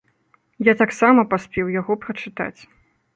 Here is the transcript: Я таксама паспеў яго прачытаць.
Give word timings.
Я 0.67 0.73
таксама 0.79 1.25
паспеў 1.33 1.69
яго 1.75 1.99
прачытаць. 2.07 2.61